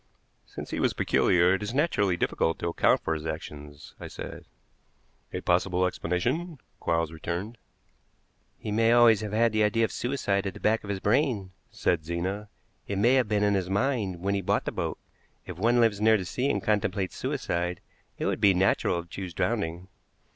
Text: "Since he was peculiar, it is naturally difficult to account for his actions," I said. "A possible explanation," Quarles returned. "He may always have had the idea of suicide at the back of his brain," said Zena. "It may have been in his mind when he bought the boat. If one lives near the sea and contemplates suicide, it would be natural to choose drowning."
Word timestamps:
"Since 0.47 0.71
he 0.71 0.79
was 0.79 0.93
peculiar, 0.93 1.53
it 1.53 1.61
is 1.61 1.75
naturally 1.75 2.17
difficult 2.17 2.57
to 2.57 2.67
account 2.69 3.01
for 3.01 3.13
his 3.13 3.27
actions," 3.27 3.93
I 3.99 4.07
said. 4.07 4.45
"A 5.31 5.41
possible 5.41 5.85
explanation," 5.85 6.57
Quarles 6.79 7.11
returned. 7.11 7.59
"He 8.57 8.71
may 8.71 8.93
always 8.93 9.21
have 9.21 9.31
had 9.31 9.51
the 9.51 9.61
idea 9.63 9.85
of 9.85 9.91
suicide 9.91 10.47
at 10.47 10.55
the 10.55 10.59
back 10.59 10.83
of 10.83 10.89
his 10.89 10.99
brain," 10.99 11.51
said 11.69 12.03
Zena. 12.03 12.49
"It 12.87 12.97
may 12.97 13.13
have 13.13 13.27
been 13.29 13.43
in 13.43 13.53
his 13.53 13.69
mind 13.69 14.21
when 14.21 14.33
he 14.33 14.41
bought 14.41 14.65
the 14.65 14.71
boat. 14.71 14.97
If 15.45 15.59
one 15.59 15.79
lives 15.79 16.01
near 16.01 16.17
the 16.17 16.25
sea 16.25 16.49
and 16.49 16.63
contemplates 16.63 17.15
suicide, 17.15 17.79
it 18.17 18.25
would 18.25 18.41
be 18.41 18.55
natural 18.55 19.03
to 19.03 19.07
choose 19.07 19.35
drowning." 19.35 19.87